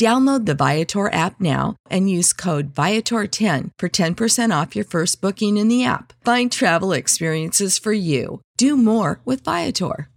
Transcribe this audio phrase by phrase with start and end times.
[0.00, 5.58] Download the Viator app now and use code Viator10 for 10% off your first booking
[5.58, 6.14] in the app.
[6.24, 8.40] Find travel experiences for you.
[8.56, 10.08] Do more with Viator.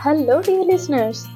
[0.00, 1.26] Hello, dear listeners.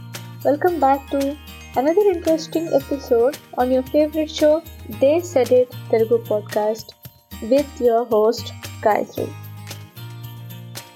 [0.46, 1.36] Welcome back to
[1.76, 4.62] another interesting episode on your favorite show,
[4.98, 6.94] They Said It Telugu podcast
[7.42, 9.30] with your host, Gayatri.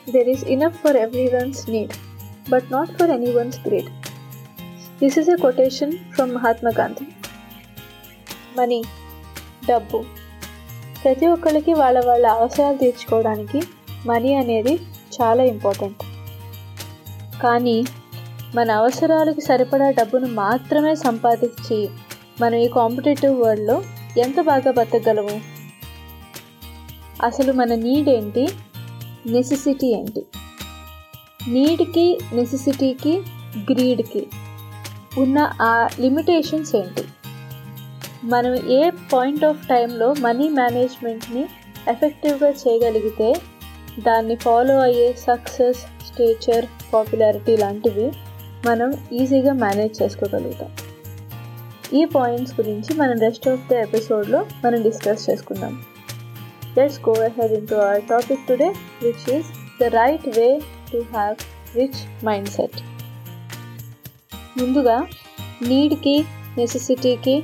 [0.07, 1.95] There is enough for everyone's need,
[2.51, 3.89] but not for anyone's greed.
[5.01, 7.07] This is a quotation from Mahatma Gandhi.
[8.59, 8.85] Money
[9.71, 9.99] డబ్బు.
[11.03, 13.63] ప్రతి ఒక్కరికి వాళ్ళ వాళ్ళ అవసరాలు తీర్చుకోవడానికి
[14.07, 14.75] money అనేది
[15.17, 16.03] చాలా important
[17.43, 17.85] కానీ
[18.55, 21.89] మన అవసరాలకు సరిపడా డబ్బును మాత్రమే సంపాదించి
[22.41, 23.83] మనం ఈ కాంపిటేటివ్ వరల్డ్లో
[24.19, 25.37] ఎంత బాగా బతకగలము?
[27.27, 28.49] అసలు మన నీడ్ ఏంటి?
[29.27, 30.23] నెసెసిటీ ఏంటి?
[31.49, 33.23] నీడ్కి నెసెసిటీకి
[33.73, 34.27] గ్రీడ్కి
[35.19, 37.05] ఉన్న ఆ లిమిటేషన్స్ ఏంటి?
[38.25, 41.49] మనం ఏ పాయింట్ ఆఫ్ టైంలో మనీ మేనేజ్మెంట్ని
[41.89, 43.35] ఎఫెక్టివ్గా చేయగలిగితే
[43.99, 48.13] దాన్ని ఫాలో అయ్యే సక్సెస్ స్టేచర్ పాపులారిటీ లాంటివి
[48.67, 50.71] మనం ఈజీగా మేనేజ్ చేసుకోగలుగుతాం.
[51.95, 55.83] ఈ పాయింట్స్ గురించి మనం రెస్ట్ ఆఫ్ ద ఎపిసోడ్లో మనం డిస్కస్ చేసుకుందాం.
[56.79, 59.47] Let's go ahead into our topic today which is
[59.81, 60.61] the right way
[60.93, 61.37] to have
[61.77, 62.81] rich mind set
[64.59, 65.07] ముందుగా
[65.63, 66.25] నీడ్కి
[66.59, 67.43] నెసెసిటీకి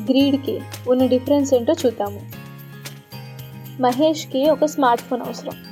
[0.00, 2.32] గ్రీడ్కి ఉన్న డిఫరెన్స్ ఏంటో చూద్దాము.
[3.82, 5.64] మహేష్కి ఒక స్మార్ట్ ఫోన్ అవసరం.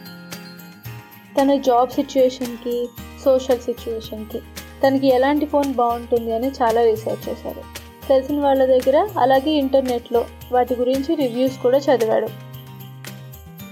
[1.40, 2.88] తన జాబ్ సిచ్యుయేషన్కి
[3.24, 4.40] సోషల్ సిచ్యుయేషన్కి
[4.86, 7.62] తనకి ఎలాంటి ఫోన్ బాగుంటుంది అని చాలా రీసెర్చ్ చేశారు.
[8.08, 12.26] తెలిసిన వాళ్ళ దగ్గర అలాగే ఇంటర్నెట్లో వాటి గురించి రివ్యూస్ కూడా చదివాడు.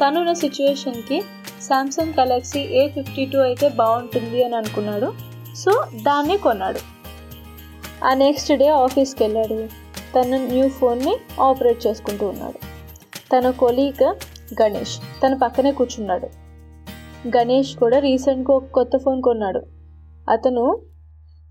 [0.00, 1.22] తనున్న సిచ్యుయేషన్కి
[1.68, 5.12] Samsung Galaxy A fifty two అయితే బాగుంటుంది అని అనుకున్నాడు.
[5.56, 6.80] సో దాన్నే కొన్నాడు.
[8.04, 9.58] ఆ నెక్స్ట్ డే ఆఫీస్కి వెళ్ళాడు.
[10.16, 12.58] తన న్యూ ఫోన్ని ఆపరేట్ చేసుకుంటూ ఉన్నాడు.
[13.32, 14.04] తన కొలీగ్
[14.62, 16.28] గణేష్ తన పక్కనే కూర్చున్నాడు.
[17.36, 19.62] గణేష్ కూడా రీసెంట్గా ఒక కొత్త ఫోన్ కొన్నాడు.
[20.30, 20.64] అతను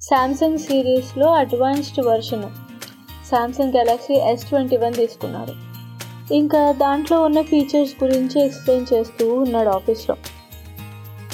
[0.01, 2.43] శాంసంగ్ సిరీస్లో advanced version
[3.29, 5.70] Samsung Galaxy S twenty one తీసుకున్నాడు.
[6.31, 10.15] ఇంకా దాంట్లో ఉన్న ఫీచర్స్ గురించి ఎక్స్ప్లెయిన్ చేస్తూ ఉన్నాడు ఆఫీస్లో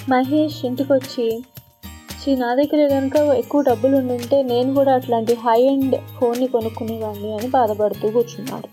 [0.10, 1.44] మహేష్ ఇంటికి వచ్చి
[2.22, 7.48] శ్రీ నా దగ్గర కనుక ఎక్కువ డబ్బులు ఉండుంటే నేను కూడా అట్లాంటి హై అండ్ ఫోన్ని కొనుక్కునేవాడిని అని
[7.48, 8.68] బాధపడుతూ కూర్చున్నాడు.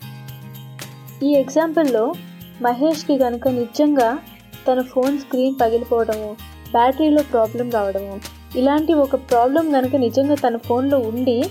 [1.25, 2.13] ఈ ఎగ్జాంపుల్లో
[2.61, 4.19] మహేష్కి కనుక నిజంగా
[4.67, 6.35] తన ఫోన్ స్క్రీన్ పగిలిపోవడము
[6.71, 8.19] బ్యాటరీలో ప్రాబ్లం రావడము
[8.55, 11.43] ఇలాంటి ఒక ప్రాబ్లం కనుక నిజంగా తన ఫోన్లో ఉండి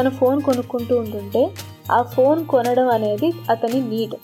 [0.00, 1.50] తన ఫోన్ కొనుక్కుంటూ ఉంటుంటే
[1.92, 4.16] ఆ ఫోన్ కొనడం అనేది అతని నీడ్.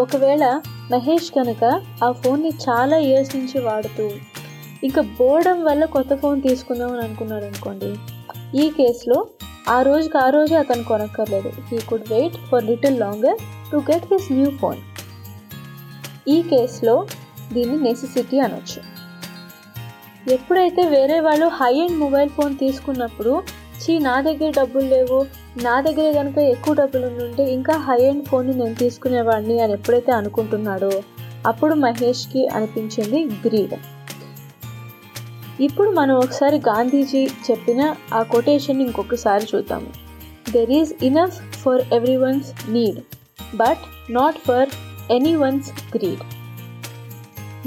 [0.00, 0.60] ఒకవేళ
[0.90, 4.10] మహేష్ కనుక ఆ ఫోన్ని చాలా ఇయర్స్ నుంచి వాడుతూ
[4.84, 7.90] ఇంకా బోర్డం వల్ల కొత్త ఫోన్ తీసుకుందాం అని అనుకున్నాడు అనుకోండి
[8.62, 9.26] ఈ కేసులో
[9.70, 11.48] ఆ రోజుకి ఆ రోజే అతను కొనక్కర్లేదు.
[11.48, 13.38] He could wait for little longer
[13.72, 14.76] to get his new phone
[16.28, 17.06] ఈ కేసులో
[17.52, 18.80] దీన్ని నెసెసిటీ అనొచ్చు.
[20.32, 23.42] ఎప్పుడైతే వేరే వాళ్ళు హై అండ్ మొబైల్ ఫోన్ తీసుకున్నప్పుడు
[23.80, 25.18] చీ నా దగ్గర డబ్బులు లేవు.
[25.62, 30.90] నా దగ్గర కనుక ఎక్కువ డబ్బులు ఉంటే ఇంకా హై అండ్ ఫోన్ని నేను తీసుకునేవాడిని అని ఎప్పుడైతే అనుకుంటున్నాడో
[31.46, 33.76] అప్పుడు మహేష్కి అనిపించింది గ్రీడ్
[35.60, 39.90] ఇప్పుడు మనం ఒకసారి గాంధీజీ చెప్పిన ఆ కొటేషన్ ఇంకొకసారి చూద్దాము.
[40.52, 41.82] There is enough for
[42.16, 42.98] everyone's need
[43.56, 44.68] but not for
[45.36, 46.24] anyone's greed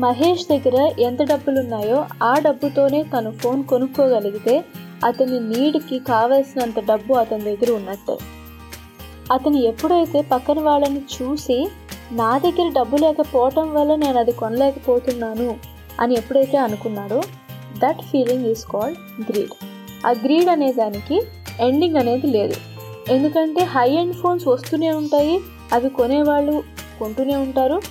[0.01, 4.55] Mahesh దగ్గర ఎంత డబ్బులు ఉన్నాయో ఆ డబ్బుతోనే తను ఫోన్ కొనుక్కోగలిగితే
[5.03, 8.17] అతని నీడ్కి కావలసినంత డబ్బు అతని దగ్గర ఉన్నట్టే.
[9.31, 11.67] అతను ఎప్పుడైతే పక్కన వాళ్ళని చూసి
[12.11, 15.55] నా దగ్గర డబ్బు లేకపోవటం వల్ల నేను అది కొనలేకపోతున్నాను
[15.99, 17.21] అని ఎప్పుడైతే అనుకున్నాడో
[17.77, 18.97] that feeling is called
[19.31, 19.53] greed
[20.05, 21.21] ఆ గ్రీడ్ అనే దానికి
[21.59, 22.55] ఎండింగ్ అనేది లేదు.
[23.11, 25.39] ఎందుకంటే హై ఎండ్ ఫోన్స్ వస్తూనే ఉంటాయి
[25.73, 26.63] అవి కొనేవాళ్ళు
[26.99, 27.81] కొంటూనే ఉంటారు.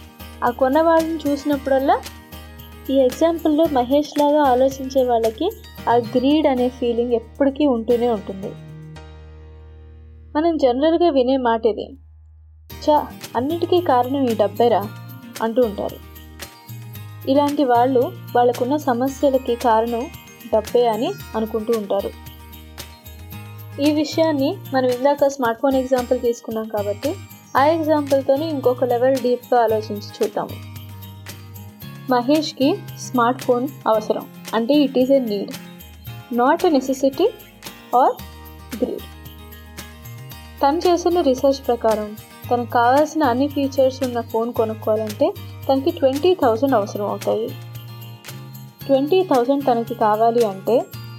[0.45, 2.01] ఆ కొన్న వాళ్ళని చూసినప్పుడల్లా
[2.91, 5.51] ఈ ఎగ్జాంపుల్లో మహేష్ లాగా ఆలోచించే వాళ్ళకి
[5.89, 8.49] ఆ గ్రీడ్ అనే ఫీలింగ్ ఎప్పటికీ ఉంటూనే ఉంటుంది.
[10.37, 11.99] మనం జనరల్గా వినే మాట ఇది
[12.89, 14.89] చా అన్నిటికీ కారణం ఈ డబ్బేరా?
[15.43, 16.09] అంటూ ఉంటారు.
[17.31, 20.07] ఇలాంటి వాళ్ళు వాళ్ళకున్న సమస్యలకి కారణం
[20.55, 22.11] డబ్బే అని అనుకుంటూ ఉంటారు.
[23.83, 27.15] ఈ విషయాన్ని మనం ఇందాక స్మార్ట్ ఫోన్ ఎగ్జాంపుల్ తీసుకున్నాం కాబట్టి
[27.57, 30.57] ఆ ఎగ్జాంపుల్తోనే ఇంకొక లెవెల్ డీప్గా ఆలోచించి చూద్దాము.
[32.11, 35.51] మహేష్కి స్మార్ట్ ఫోన్ అవసరం అంటే it is a need.
[36.33, 37.27] Not a necessity
[37.97, 38.15] or
[38.83, 39.07] greed
[40.63, 42.17] తను చేసిన రీసెర్చ్ ప్రకారం
[42.51, 45.27] తనకు కావాల్సిన అన్ని ఫీచర్స్ ఉన్న ఫోన్ కొనుక్కోవాలంటే
[45.69, 47.49] తనకి ట్వంటీ థౌజండ్ అవసరం అవుతాయి.
[48.87, 50.77] ట్వంటీ థౌజండ్ తనకి కావాలి అంటే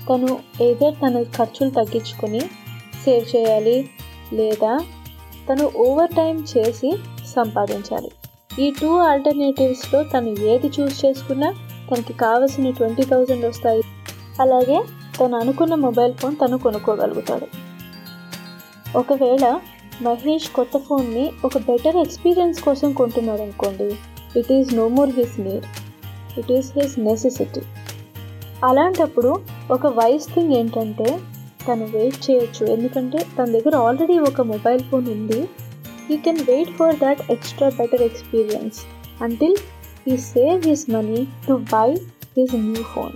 [0.10, 2.40] తను ఏదో తన ఖర్చులు తగ్గించుకొని
[3.06, 3.90] సేవ్ చేయాలి
[4.34, 4.80] లేదా
[5.50, 6.92] తను ఓవర్ టైం చేసి
[7.36, 8.12] సంపాదించాలి.
[8.60, 11.52] ఈ టూ ఆల్టర్నేటివ్స్లో తను ఏది చూస్ చేసుకున్నా
[11.92, 13.84] తనకి కావలసిన ట్వంటీ థౌజండ్ వస్తాయి.
[14.40, 14.82] అలాగే
[15.20, 17.48] తను అనుకున్న మొబైల్ ఫోన్ తను కొనుక్కోగలుగుతాడు.
[18.98, 19.46] ఒకవేళ
[20.02, 23.90] మహేష్ కొత్త ఫోన్ని ఒక బెటర్ ఎక్స్పీరియన్స్ కోసం కొంటున్నాడు అనుకోండి
[24.40, 25.66] it is no more his need
[26.40, 27.64] it is his necessity
[28.64, 29.32] అలాంటప్పుడు
[29.72, 31.10] ఒక వైస్ థింగ్ ఏంటంటే
[31.68, 32.64] తను వెయిట్ చేయొచ్చు.
[32.66, 35.42] ఎందుకంటే తన దగ్గర ఆల్రెడీ ఒక మొబైల్ ఫోన్ ఉంది.
[36.12, 38.80] You can wait for that extra better experience
[39.22, 39.58] until
[40.08, 41.90] he save his money to buy
[42.38, 43.16] his new phone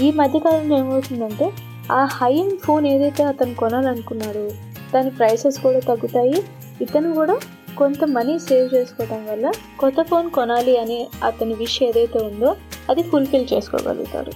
[0.00, 1.52] ఈ మధ్యకాలంలో ఏమవుతుందంటే
[1.92, 4.50] ఆ హై అండ్ ఫోన్ ఏదైతే అతను కొనాలనుకున్నాడో
[4.94, 6.42] దాని ప్రైసెస్ కూడా తగ్గుతాయి.
[6.80, 7.38] ఇతను కూడా
[7.78, 12.56] కొంత మనీ సేవ్ చేసుకోవడం వల్ల కొత్త ఫోన్ కొనాలి అనే అతని విష్ ఏదైతే ఉందో
[12.90, 14.32] అది ఫుల్ఫిల్ చేసుకోగలుగుతాడు.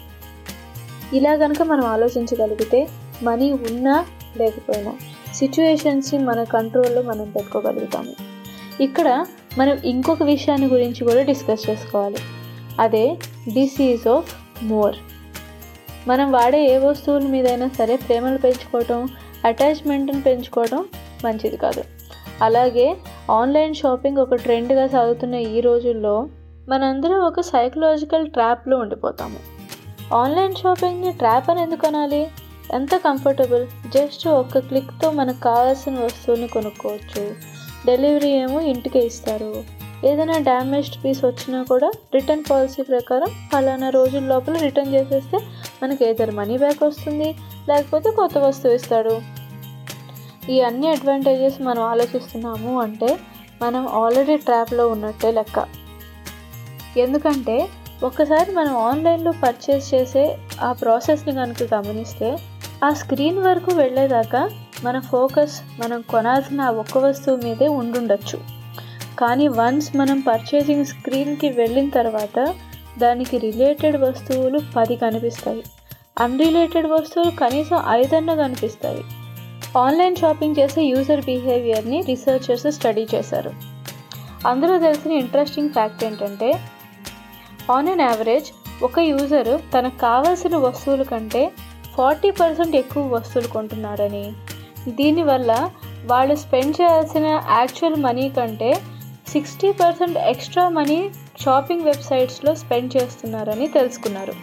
[1.16, 2.88] ఇలా కనుక మనం ఆలోచించగలిగితే
[3.22, 4.04] మనీ ఉన్నా
[4.36, 4.92] లేకపోయినా
[5.34, 8.14] సిచ్యువేషన్స్ని మన కంట్రోల్లో మనం పెట్టుకోగలుగుతాము.
[8.82, 9.26] ఇక్కడ
[9.58, 12.18] మనం ఇంకొక విషయాన్ని గురించి కూడా డిస్కస్ చేసుకోవాలి.
[12.80, 13.16] అదే
[13.54, 14.96] డిసీజ్ ఆఫ్ మోర్.
[16.08, 19.08] మనం వాడే ఏ వస్తువుల మీదైనా సరే ప్రేమలు పెంచుకోవటం
[19.44, 20.84] అటాచ్మెంట్ని పెంచుకోవడం
[21.24, 21.84] మంచిది కాదు.
[22.42, 22.96] అలాగే
[23.30, 26.28] ఆన్లైన్ షాపింగ్ ఒక ట్రెండ్గా సాగుతున్న ఈ రోజుల్లో
[26.68, 29.36] మనందరం ఒక సైకలాజికల్ ట్రాప్లో ఉండిపోతాము.
[30.14, 32.28] ఆన్లైన్ షాపింగ్ని ట్రాప్ అని ఎందుకు అనాలి?
[32.74, 37.34] ఎంత కంఫర్టబుల్ జస్ట్ ఒక్క క్లిక్తో మనకు కావాల్సిన వస్తువుని కొనుక్కోవచ్చు.
[37.86, 39.79] డెలివరీ ఏమో ఇంటికే ఇస్తారు.
[40.04, 45.38] ఏదైనా డ్యామేజ్డ్ పీస్ వచ్చినా కూడా రిటర్న్ పాలసీ ప్రకారం ఫలానా రోజుల లోపల రిటర్న్ చేసేస్తే
[45.82, 47.36] మనకి ఏదైనా మనీ బ్యాక్ వస్తుంది
[47.68, 49.20] లేకపోతే కొత్త వస్తువు ఇస్తాడు.
[50.50, 53.18] ఈ అన్ని అడ్వాంటేజెస్ మనం ఆలోచిస్తున్నాము అంటే
[53.62, 55.66] మనం ఆల్రెడీ ట్రాప్లో ఉన్నట్టే లెక్క.
[56.98, 57.68] ఎందుకంటే
[58.04, 62.38] ఒక్కసారి మనం ఆన్లైన్లో పర్చేస్ చేసే ఆ ప్రాసెస్ని కనుక గమనిస్తే
[62.84, 64.50] ఆ స్క్రీన్ వరకు వెళ్ళేదాకా
[64.84, 68.59] మన ఫోకస్ మనం కొనాల్సిన ఆ ఒక్క వస్తువు మీదే ఉండుండొచ్చు.
[69.20, 72.54] కానీ వన్స్ మనం పర్చేసింగ్ స్క్రీన్కి వెళ్ళిన తర్వాత
[72.98, 75.62] దానికి రిలేటెడ్ వస్తువులు పది కనిపిస్తాయి.
[76.20, 79.02] అన్రిలేటెడ్ వస్తువులు కనీసం ఐదన్న కనిపిస్తాయి.
[79.78, 83.52] ఆన్లైన్ షాపింగ్ చేసే యూజర్ బిహేవియర్ని రీసెర్చర్స్ స్టడీ చేశారు.
[84.46, 86.52] అందరూ తెలిసిన ఇంట్రెస్టింగ్ ఫ్యాక్ట్ ఏంటంటే
[87.70, 88.44] ఆన్ అన్ యావరేజ్
[88.84, 91.52] ఒక యూజర్ తనకు కావాల్సిన వస్తువుల కంటే
[91.96, 94.32] ఫార్టీ పర్సెంట్ ఎక్కువ వస్తువులు కొంటున్నారని.
[94.88, 95.70] దీనివల్ల
[96.06, 98.80] వాళ్ళు స్పెండ్ చేయాల్సిన యాక్చువల్ మనీ కంటే
[99.32, 101.10] sixty percent extra money
[101.42, 104.34] shopping వెబ్సైట్స్లో spend చేస్తున్నారని తెలుసుకున్నారు.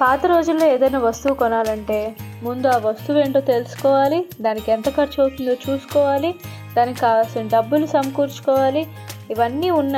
[0.00, 6.34] పాత రోజుల్లో ఏదైనా వస్తువు కొనాలంటే ముందు ఆ వస్తువు ఏంటో తెలుసుకోవాలి దానికి ఎంత ఖర్చు అవుతుందో చూసుకోవాలి
[6.76, 8.86] దానికి కావాల్సిన డబ్బులు సమకూర్చుకోవాలి.
[9.30, 9.96] ఇవన్నీ ఉన్న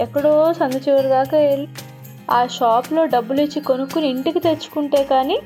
[0.00, 1.68] ఎక్కడో సందు చివరి దాకా వెళ్ళి
[2.30, 5.38] ఆ షాప్లో డబ్బులు ఇచ్చి కొనుక్కుని ఇంటికి తెచ్చుకుంటే కానీ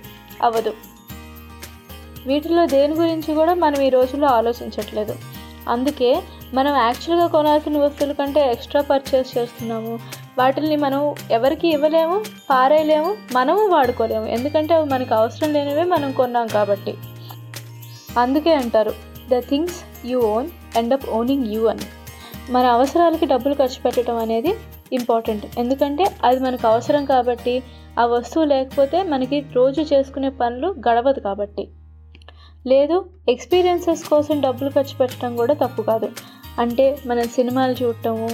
[0.43, 0.75] అవ్వదు.
[2.27, 5.17] వీటిలో దేని గురించి కూడా మనం ఈ రోజుల్లో ఆలోచించట్లేదు.
[5.69, 6.23] అందుకే
[6.55, 9.99] మనం యాక్చువల్గా కొనాల్సిన వస్తువుల కంటే ఎక్స్ట్రా పర్చేస్ చేస్తున్నాము.
[10.39, 14.27] వాటిని మనం ఎవరికి ఇవ్వలేము పారేయలేము మనము వాడుకోలేము.
[14.27, 16.95] ఎందుకంటే అవి మనకు అవసరం లేనివే మనం కొన్నాం కాబట్టి.
[18.19, 18.93] అందుకే అంటారు
[19.31, 21.87] the things you own end up owning you అని.
[22.53, 24.55] మన అవసరాలకి డబ్బులు ఖర్చు పెట్టడం అనేది
[24.93, 27.63] ఇంపార్టెంట్ ఎందుకంటే అది మనకు అవసరం కాబట్టి
[27.99, 31.69] ఆ వస్తువు లేకపోతే మనకి రోజు చేసుకునే పనులు గడవదు కాబట్టి.
[32.67, 36.09] లేదు ఎక్స్పీరియన్సెస్ కోసం డబ్బులు ఖర్చు పెట్టడం కూడా తప్పు కాదు.
[36.59, 38.31] అంటే మనం సినిమాలు చూడటము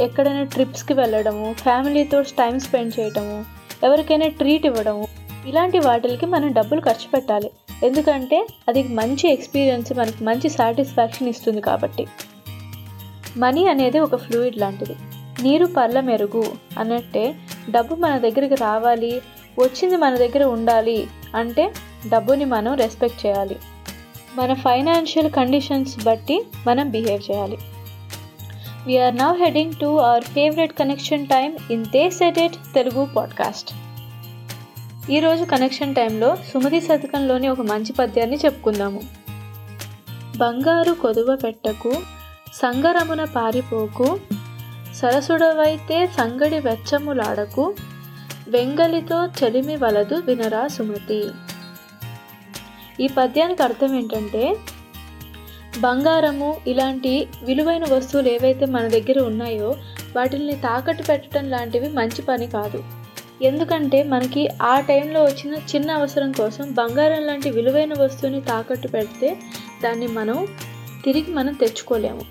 [0.00, 3.44] ఎక్కడైనా ట్రిప్స్కి వెళ్ళడము ఫ్యామిలీతో టైం స్పెండ్ చేయటము
[3.84, 5.08] ఎవరికైనా ట్రీట్ ఇవ్వడము
[5.46, 7.50] ఇలాంటి వాటికి మనం డబ్బులు ఖర్చు పెట్టాలి.
[7.84, 12.06] ఎందుకంటే అది మంచి ఎక్స్పీరియన్స్ మనకి మంచి సాటిస్ఫాక్షన్ ఇస్తుంది కాబట్టి.
[13.36, 14.96] మనీ అనేది ఒక ఫ్లూయిడ్ లాంటిది.
[15.42, 16.44] నీరు పర్ల మెరుగు
[16.78, 17.34] అన్నట్టే
[17.70, 19.22] డబ్బు మన దగ్గరికి రావాలి
[19.58, 21.72] వచ్చింది మన దగ్గర ఉండాలి అంటే
[22.08, 23.56] డబ్బుని మనం రెస్పెక్ట్ చేయాలి.
[24.34, 27.58] మన ఫైనాన్షియల్ కండిషన్స్ బట్టి మనం బిహేవ్ చేయాలి.
[28.86, 33.70] We are now heading to our favourite connection time in the settled Telugu podcast
[35.10, 39.00] ఈరోజు కనెక్షన్ టైంలో సుమతి శతకంలోని ఒక మంచి పద్యాన్ని చెప్పుకుందాము.
[40.36, 41.92] బంగారు కొదువ పెట్టకు
[42.54, 44.18] సంగరమున పారిపోకు
[44.94, 47.74] సరసుడవైతే సంగడి వెచ్చములాడకు
[48.48, 51.24] వెంగలితో చెలిమి వలదు వినరా సుమతి.
[53.02, 54.42] ఈ పద్యానికి అర్థం ఏంటంటే
[55.80, 59.70] బంగారము ఇలాంటి విలువైన వస్తువులు ఏవైతే మన దగ్గర ఉన్నాయో
[60.16, 62.84] వాటిని తాకట్టు పెట్టడం లాంటివి మంచి పని కాదు.
[63.42, 69.36] ఎందుకంటే మనకి ఆ టైంలో వచ్చిన చిన్న అవసరం కోసం బంగారం లాంటి విలువైన వస్తువుని తాకట్టు పెడితే
[69.84, 70.48] దాన్ని మనం
[71.04, 72.24] తిరిగి మనం తెచ్చుకోలేము.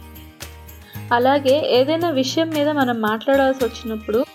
[1.14, 4.26] అలాగే ఏదైనా విషయం మీద మనం మాట్లాడాల్సి వచ్చినప్పుడు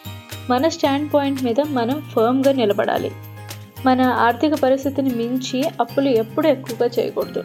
[0.51, 3.11] మన స్టాండ్ పాయింట్ మీద మనం ఫర్మ్గా నిలబడాలి.
[3.85, 7.45] మన ఆర్థిక పరిస్థితిని మించి అప్పులు ఎప్పుడు ఎక్కువగా చేయకూడదు.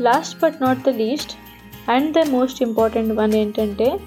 [0.00, 1.32] Last but not the least
[1.90, 3.98] and the most important one ఏంటంటే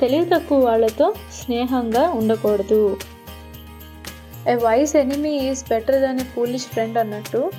[0.00, 2.98] తెలివి తక్కువ వాళ్ళతో స్నేహంగా ఉండకూడదు.
[4.48, 7.50] A wise enemy is better than a foolish friend అన్నట్టు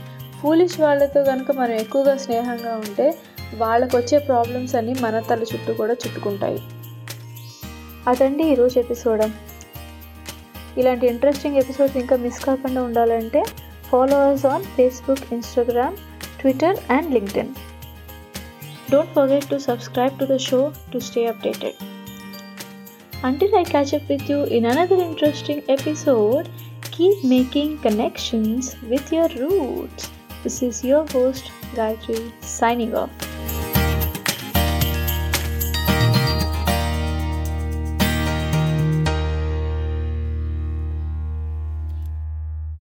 [0.42, 3.18] ఫూలిష్ వాళ్ళతో కనుక మనం ఎక్కువగా స్నేహంగా ఉంటే
[3.56, 6.60] వాళ్ళకు వచ్చే ప్రాబ్లమ్స్ అన్నీ మన తల చుట్టూ కూడా చుట్టుకుంటాయి.
[8.08, 9.22] అదండి ఈరోజు ఎపిసోడ్
[10.79, 13.43] ఇలాంటి ఇంట్రెస్టింగ్ ఎపిసోడ్స్ ఇంకా మిస్ కాకుండా ఉండాలంటే
[13.91, 15.97] follow ours on Facebook Instagram
[16.41, 17.53] Twitter and LinkedIn
[18.91, 20.61] don't forget to subscribe to the show
[20.93, 21.79] to stay updated
[23.23, 26.49] Until I catch up with you in another interesting episode,
[26.93, 30.03] keep making connections with your roots.
[30.45, 33.11] This is your host, Gayatri, signing off.